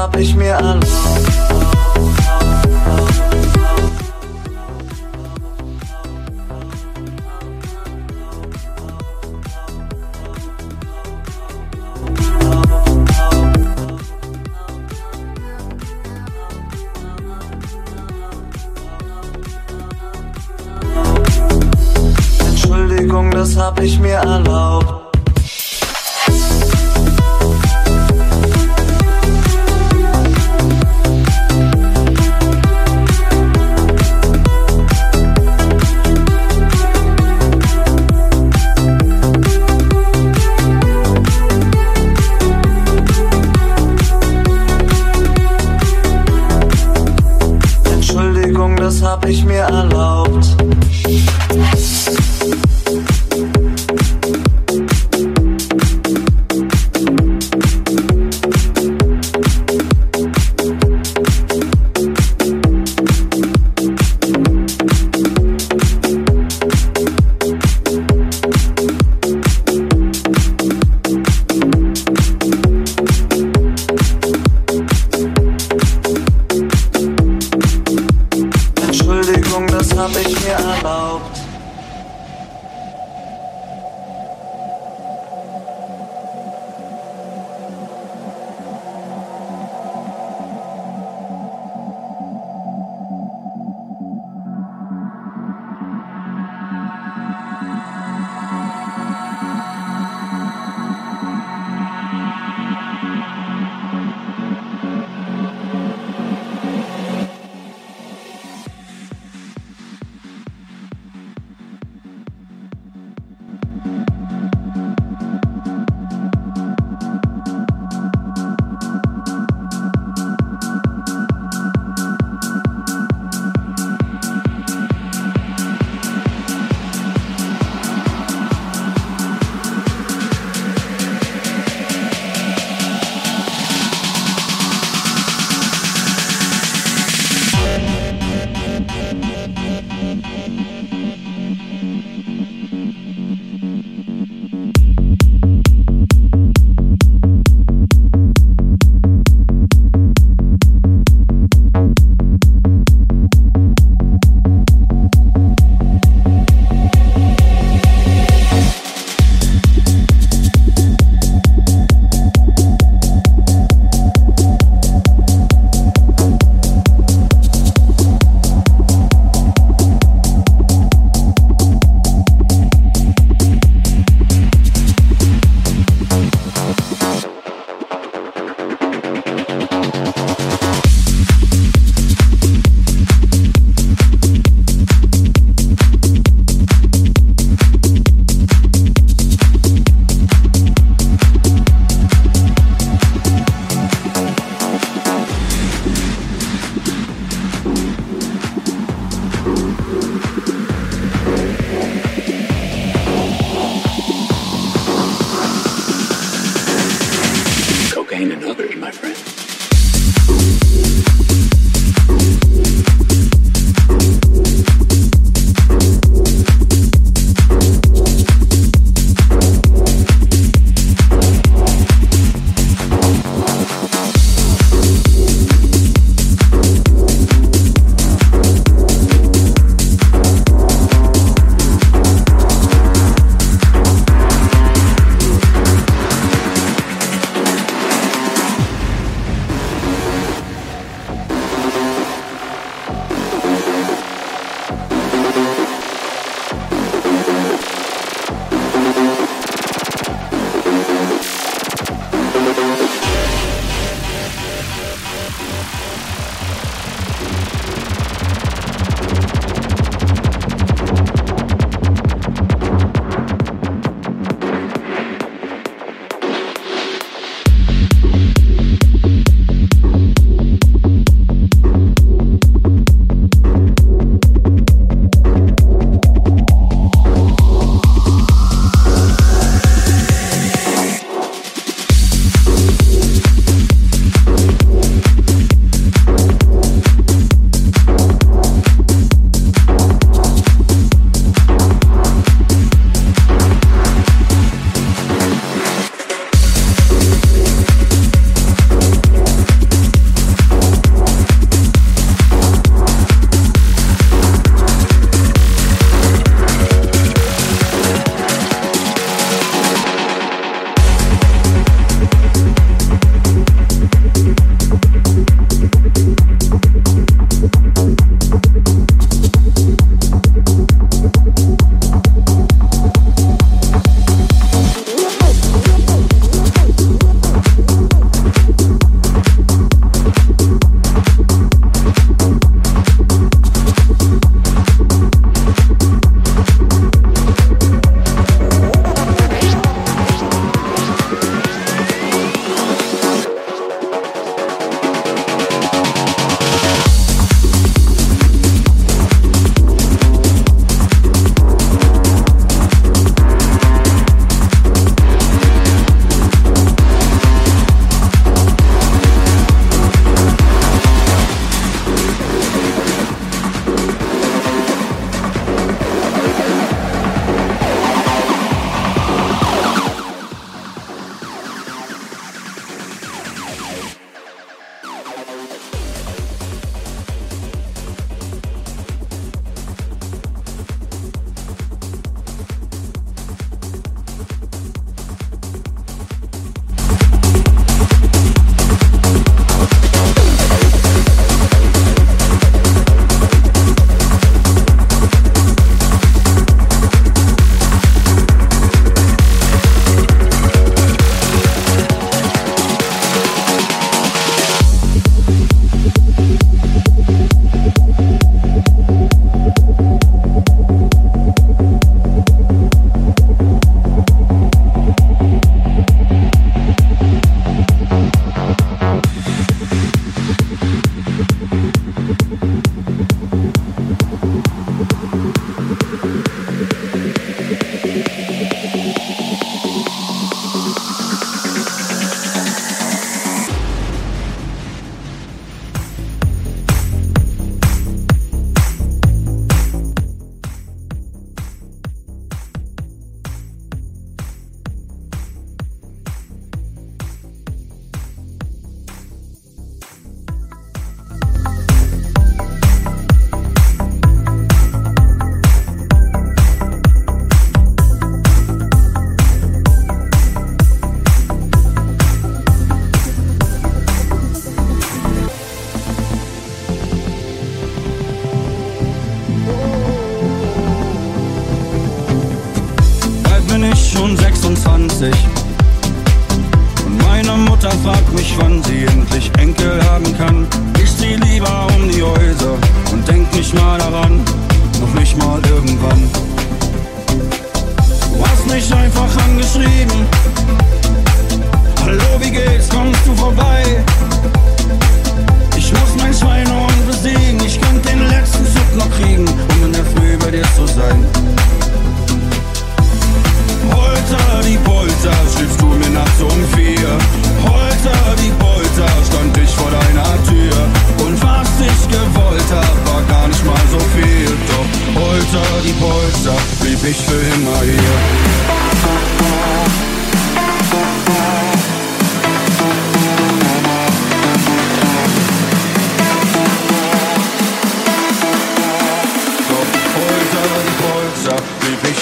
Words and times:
hab 0.00 0.16
ich 0.16 0.34
mir 0.34 0.52
erlaubt. 0.52 1.19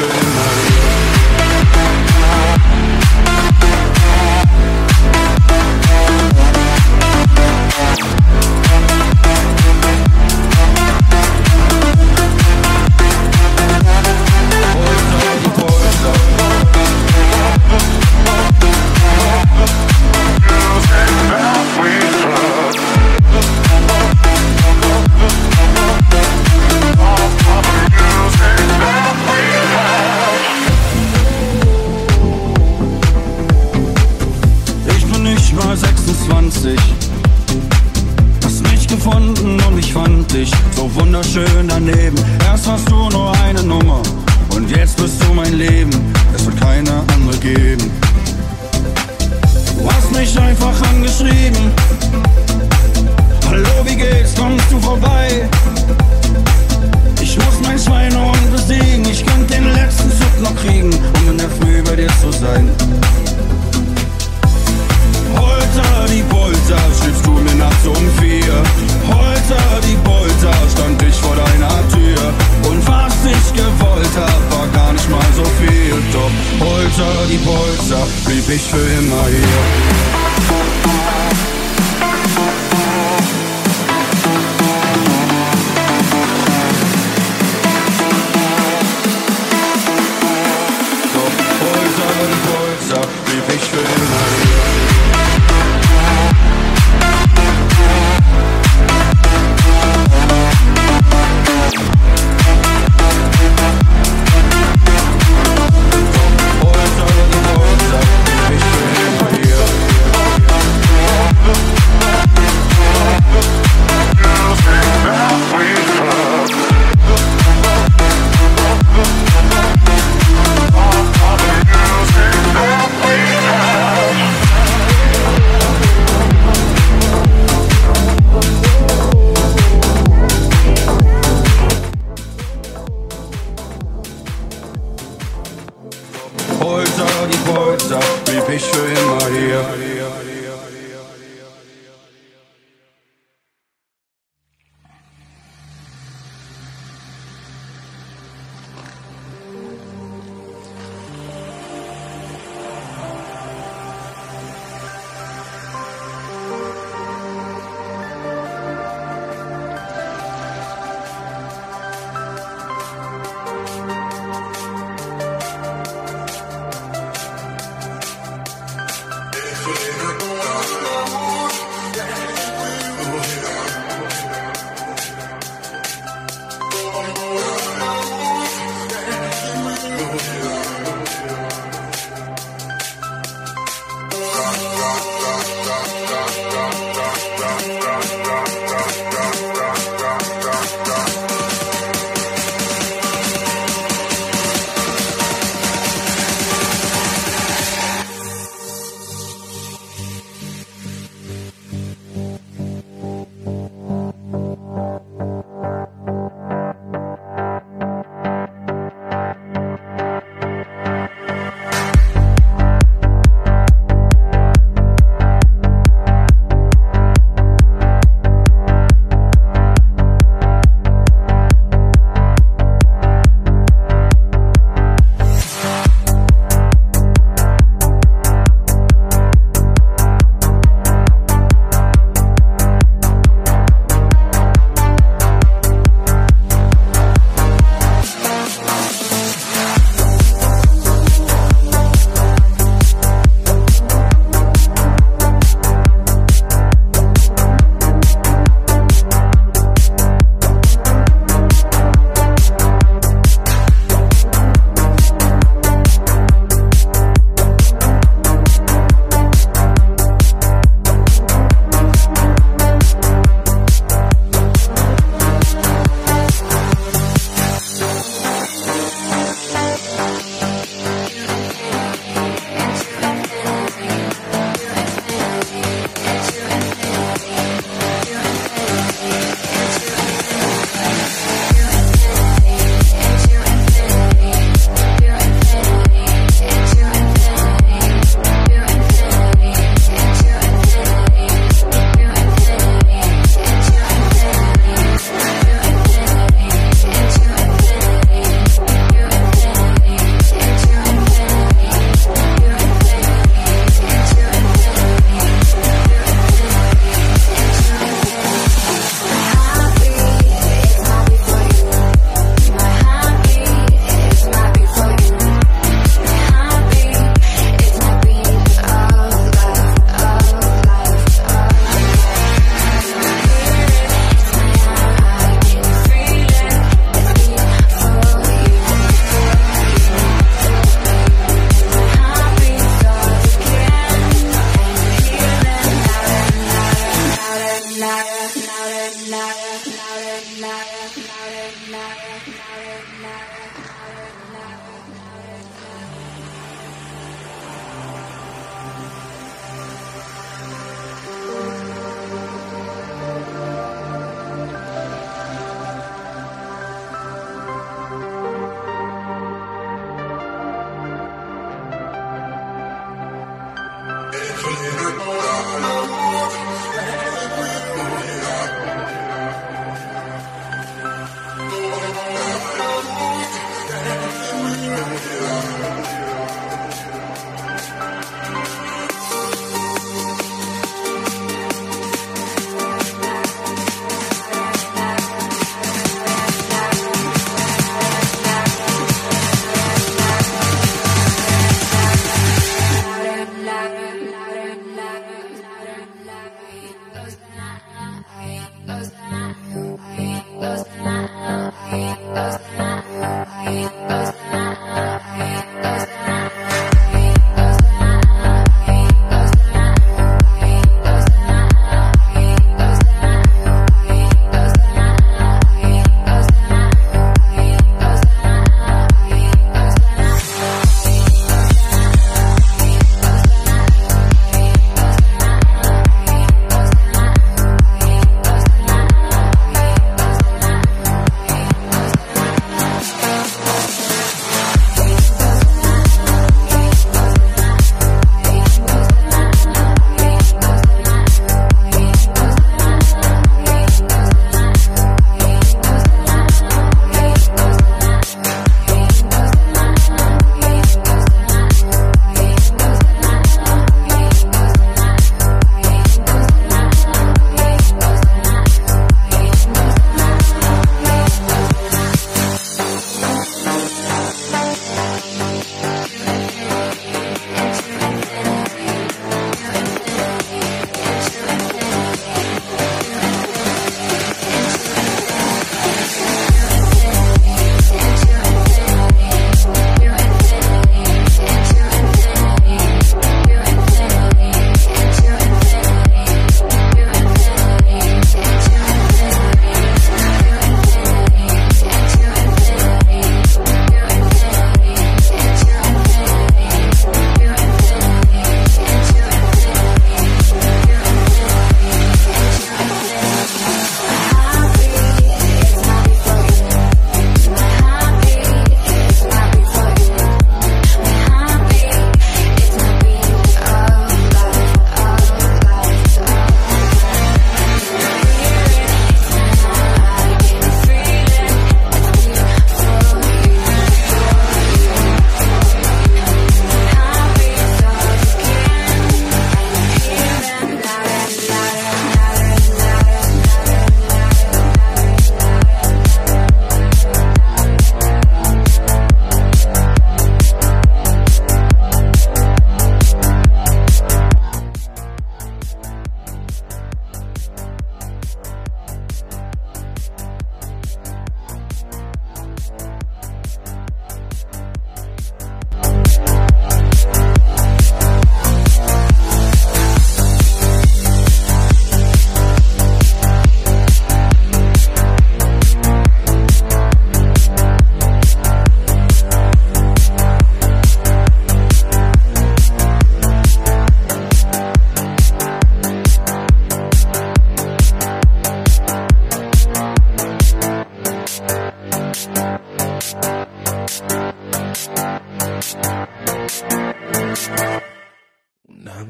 good 0.00 0.08
enough. 0.08 0.89
Gefunden 39.02 39.58
und 39.66 39.78
ich 39.78 39.92
fand 39.94 40.30
dich 40.30 40.50
so 40.76 40.94
wunderschön 40.94 41.68
daneben. 41.68 42.16
Erst 42.44 42.66
hast 42.66 42.90
du 42.90 43.08
nur 43.08 43.32
eine 43.44 43.62
Nummer 43.62 44.02
und 44.54 44.70
jetzt 44.70 44.98
bist 44.98 45.22
du 45.22 45.32
mein 45.32 45.54
Leben. 45.54 45.90
Es 46.34 46.44
wird 46.44 46.60
keine 46.60 47.02
andere 47.14 47.38
geben. 47.38 47.90
Du 49.78 49.90
hast 49.90 50.12
mich 50.12 50.38
einfach 50.38 50.74
angeschrieben. 50.90 51.72
Hallo, 53.48 53.70
wie 53.84 53.96
geht's? 53.96 54.34
Kommst 54.34 54.70
du 54.70 54.78
vorbei? 54.78 55.48
Ich 57.22 57.36
muss 57.36 57.60
mein 57.62 57.78
Schweinehund 57.78 58.52
besiegen. 58.52 59.06
Ich 59.10 59.24
könnte 59.24 59.54
den 59.54 59.72
letzten 59.72 60.10
Zug 60.10 60.42
noch 60.42 60.56
kriegen, 60.56 60.90
um 60.92 61.30
in 61.30 61.38
der 61.38 61.48
Früh 61.48 61.82
bei 61.82 61.96
dir 61.96 62.10
zu 62.20 62.30
sein. 62.32 62.68
Holter 65.36 66.06
die 66.08 66.22
Polter, 66.22 66.80
schriebst 66.98 67.26
du 67.26 67.32
mir 67.32 67.54
nachts 67.54 67.86
um 67.86 68.10
vier. 68.20 68.54
Holter 69.08 69.80
die 69.86 69.98
Polter, 70.04 70.54
stand 70.72 71.02
ich 71.02 71.14
vor 71.16 71.36
deiner 71.36 71.88
Tür. 71.88 72.32
Und 72.70 72.86
was 72.86 73.14
ich 73.24 73.52
gewollt 73.54 74.16
hab, 74.16 74.58
war 74.58 74.68
gar 74.68 74.92
nicht 74.92 75.08
mal 75.10 75.30
so 75.34 75.44
viel. 75.60 75.96
Doch 76.12 76.32
Holter 76.66 77.26
die 77.30 77.38
Polter, 77.38 78.06
blieb 78.26 78.48
ich 78.48 78.62
für 78.62 78.86
immer 78.98 79.26
hier. 79.28 79.60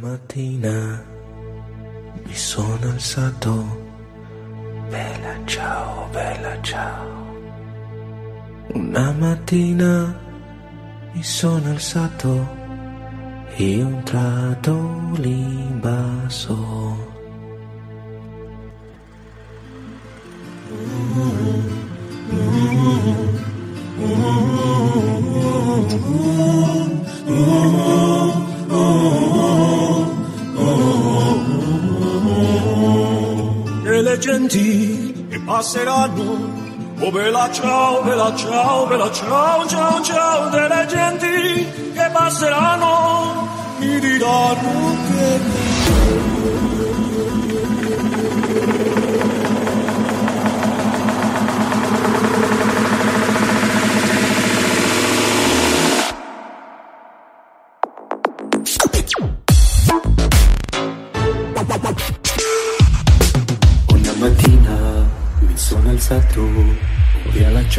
Mattina 0.00 1.04
mi 2.24 2.34
sono 2.34 2.88
alzato. 2.90 3.88
Bella 4.88 5.34
ciao, 5.44 6.08
bella 6.10 6.60
ciao. 6.62 7.06
Una 8.72 9.12
mattina 9.12 10.18
mi 11.12 11.22
sono 11.22 11.70
alzato 11.70 12.56
e 13.56 13.82
ho 13.82 13.88
entrato 13.88 15.10
lì. 15.16 15.50
Le 34.50 34.56
genti 34.56 35.26
che 35.30 35.40
passeranno. 35.40 36.68
Oh 37.02 37.10
bella 37.10 37.50
ciao, 37.52 38.02
bella 38.02 38.34
ciao, 38.34 38.86
bella 38.86 39.10
ciao, 39.12 39.66
ciao, 39.66 40.02
ciao, 40.02 40.50
delle 40.50 40.86
genti 40.86 41.66
che 41.94 42.10
passeranno, 42.12 43.48
mi 43.78 44.00
diranno 44.00 44.96
che... 45.06 45.68